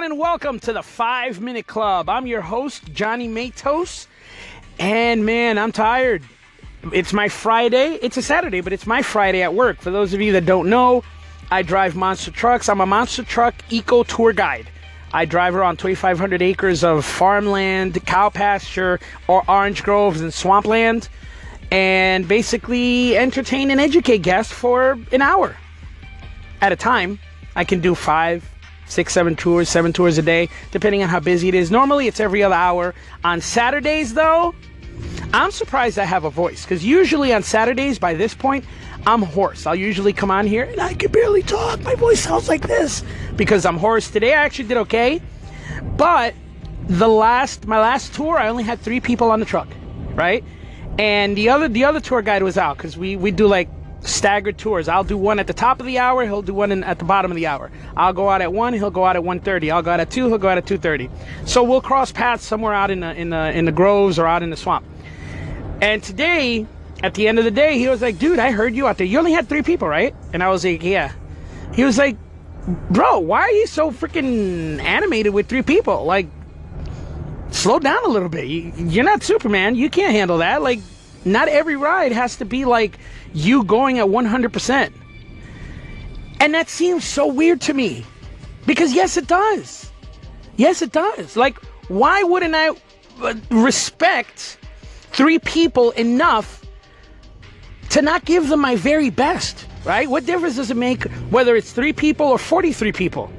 [0.00, 2.08] everyone, and welcome to the Five Minute Club.
[2.08, 4.08] I'm your host, Johnny Matos,
[4.78, 6.22] and man, I'm tired.
[6.90, 7.98] It's my Friday.
[8.00, 9.78] It's a Saturday, but it's my Friday at work.
[9.82, 11.04] For those of you that don't know,
[11.50, 12.70] I drive monster trucks.
[12.70, 14.70] I'm a monster truck eco tour guide.
[15.12, 21.10] I drive around 2,500 acres of farmland, cow pasture, or orange groves and swampland,
[21.70, 25.54] and basically entertain and educate guests for an hour
[26.62, 27.18] at a time.
[27.54, 28.48] I can do five,
[28.90, 31.70] six, seven tours, seven tours a day, depending on how busy it is.
[31.70, 32.94] Normally, it's every other hour.
[33.24, 34.54] On Saturdays, though,
[35.32, 38.64] I'm surprised I have a voice because usually on Saturdays, by this point,
[39.06, 39.66] I'm hoarse.
[39.66, 41.80] I'll usually come on here and I can barely talk.
[41.82, 43.02] My voice sounds like this
[43.36, 44.10] because I'm hoarse.
[44.10, 45.22] Today, I actually did okay,
[45.96, 46.34] but
[46.86, 49.68] the last my last tour, I only had three people on the truck,
[50.14, 50.44] right?
[50.98, 53.68] And the other the other tour guide was out because we we do like
[54.02, 54.88] staggered tours.
[54.88, 56.24] I'll do one at the top of the hour.
[56.24, 57.70] He'll do one in, at the bottom of the hour.
[57.96, 58.72] I'll go out at one.
[58.72, 59.70] He'll go out at 1:30.
[59.70, 60.28] I'll go out at two.
[60.28, 61.10] He'll go out at 2:30.
[61.44, 64.42] So we'll cross paths somewhere out in the in the in the groves or out
[64.42, 64.84] in the swamp.
[65.80, 66.66] And today,
[67.02, 69.06] at the end of the day, he was like, "Dude, I heard you out there.
[69.06, 71.12] You only had three people, right?" And I was like, "Yeah."
[71.74, 72.16] He was like,
[72.90, 76.04] "Bro, why are you so freaking animated with three people?
[76.04, 76.26] Like,
[77.50, 78.46] slow down a little bit.
[78.46, 79.74] You, you're not Superman.
[79.74, 80.62] You can't handle that.
[80.62, 80.80] Like."
[81.24, 82.98] Not every ride has to be like
[83.32, 84.92] you going at 100%.
[86.40, 88.04] And that seems so weird to me.
[88.66, 89.90] Because yes, it does.
[90.56, 91.36] Yes, it does.
[91.36, 92.70] Like, why wouldn't I
[93.20, 94.58] uh, respect
[95.12, 96.64] three people enough
[97.90, 99.66] to not give them my very best?
[99.84, 100.08] Right?
[100.08, 103.30] What difference does it make whether it's three people or 43 people?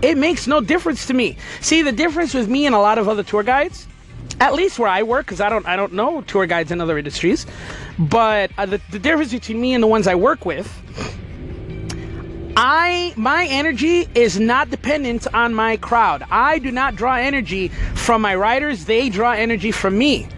[0.00, 1.36] It makes no difference to me.
[1.60, 3.86] See, the difference with me and a lot of other tour guides
[4.40, 6.98] at least where I work, because I don't I don't know tour guides in other
[6.98, 7.46] industries,
[7.98, 10.70] but uh, the, the difference between me and the ones I work with,
[12.56, 16.24] I my energy is not dependent on my crowd.
[16.30, 20.28] I do not draw energy from my riders; they draw energy from me.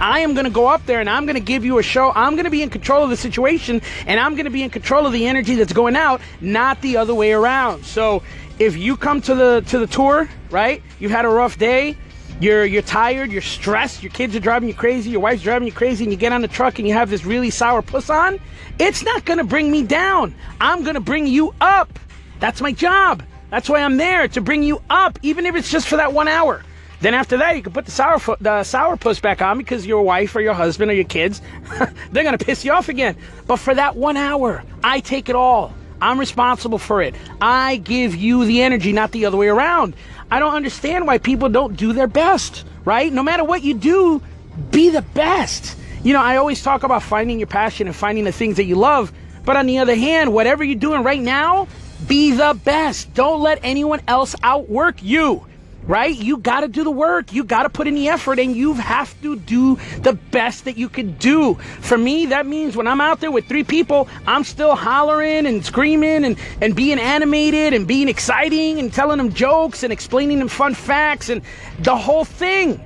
[0.00, 2.10] I am going to go up there and I'm going to give you a show.
[2.14, 4.70] I'm going to be in control of the situation and I'm going to be in
[4.70, 7.84] control of the energy that's going out, not the other way around.
[7.84, 8.22] So,
[8.58, 10.82] if you come to the to the tour, right?
[10.98, 11.96] You've had a rough day,
[12.42, 15.72] you're you're tired, you're stressed, your kids are driving you crazy, your wife's driving you
[15.72, 18.40] crazy, and you get on the truck and you have this really sour puss on,
[18.80, 20.34] it's not gonna bring me down.
[20.60, 21.98] I'm gonna bring you up.
[22.40, 23.22] That's my job.
[23.50, 26.26] That's why I'm there to bring you up, even if it's just for that one
[26.26, 26.64] hour.
[27.00, 30.02] Then after that, you can put the sour the sour puss back on because your
[30.02, 31.42] wife or your husband or your kids,
[32.10, 33.16] they're gonna piss you off again.
[33.46, 35.74] But for that one hour, I take it all.
[36.00, 37.14] I'm responsible for it.
[37.40, 39.94] I give you the energy, not the other way around.
[40.32, 43.12] I don't understand why people don't do their best, right?
[43.12, 44.22] No matter what you do,
[44.70, 45.76] be the best.
[46.02, 48.76] You know, I always talk about finding your passion and finding the things that you
[48.76, 49.12] love.
[49.44, 51.68] But on the other hand, whatever you're doing right now,
[52.08, 53.12] be the best.
[53.12, 55.44] Don't let anyone else outwork you
[55.86, 56.16] right?
[56.16, 57.32] You got to do the work.
[57.32, 60.76] You got to put in the effort and you have to do the best that
[60.76, 61.54] you can do.
[61.80, 65.64] For me, that means when I'm out there with three people, I'm still hollering and
[65.64, 70.48] screaming and, and being animated and being exciting and telling them jokes and explaining them
[70.48, 71.42] fun facts and
[71.80, 72.80] the whole thing.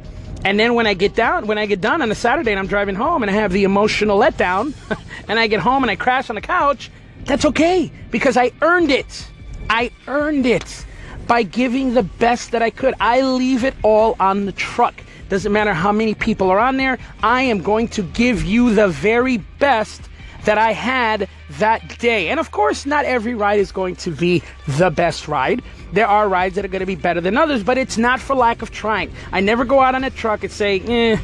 [0.44, 2.68] And then when I get down, when I get done on a Saturday and I'm
[2.68, 4.74] driving home and I have the emotional letdown
[5.28, 6.90] and I get home and I crash on the couch,
[7.24, 9.28] that's okay because I earned it.
[9.68, 10.86] I earned it
[11.26, 12.94] by giving the best that I could.
[13.00, 14.94] I leave it all on the truck.
[15.28, 18.88] Doesn't matter how many people are on there, I am going to give you the
[18.88, 20.02] very best
[20.44, 21.28] that I had
[21.58, 22.28] that day.
[22.28, 25.62] And of course, not every ride is going to be the best ride.
[25.92, 28.36] There are rides that are going to be better than others, but it's not for
[28.36, 29.12] lack of trying.
[29.32, 31.18] I never go out on a truck and say, eh,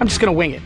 [0.00, 0.62] I'm just going to wing it.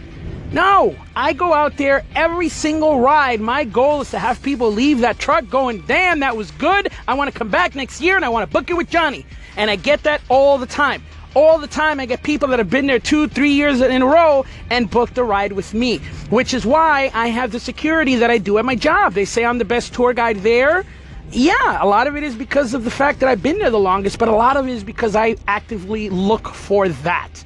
[0.50, 3.40] No, I go out there every single ride.
[3.40, 6.90] My goal is to have people leave that truck going, damn, that was good.
[7.06, 9.26] I want to come back next year and I want to book it with Johnny.
[9.58, 11.02] And I get that all the time.
[11.34, 14.06] All the time, I get people that have been there two, three years in a
[14.06, 15.98] row and booked a ride with me,
[16.30, 19.12] which is why I have the security that I do at my job.
[19.12, 20.86] They say I'm the best tour guide there.
[21.30, 23.78] Yeah, a lot of it is because of the fact that I've been there the
[23.78, 27.44] longest, but a lot of it is because I actively look for that.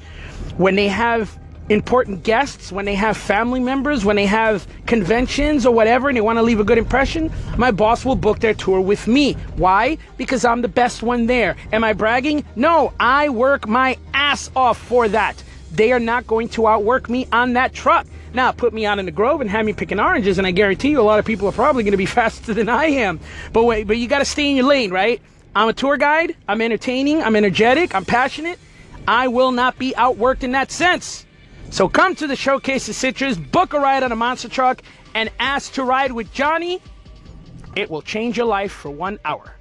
[0.57, 1.37] When they have
[1.69, 6.21] important guests, when they have family members, when they have conventions or whatever, and they
[6.21, 9.35] want to leave a good impression, my boss will book their tour with me.
[9.57, 9.99] Why?
[10.17, 11.57] Because I'm the best one there.
[11.73, 12.45] Am I bragging?
[12.57, 15.43] No, I work my ass off for that.
[15.73, 18.07] They are not going to outwork me on that truck.
[18.35, 20.91] Now, put me out in the grove and have me picking oranges, and I guarantee
[20.91, 23.21] you a lot of people are probably going to be faster than I am.
[23.53, 25.21] But wait, but you got to stay in your lane, right?
[25.55, 26.35] I'm a tour guide.
[26.49, 27.23] I'm entertaining.
[27.23, 27.95] I'm energetic.
[27.95, 28.59] I'm passionate.
[29.07, 31.27] I will not be outworked in that sense.
[31.73, 34.83] So come to the Showcase of Citrus, book a ride on a monster truck,
[35.15, 36.83] and ask to ride with Johnny.
[37.75, 39.55] It will change your life for one hour.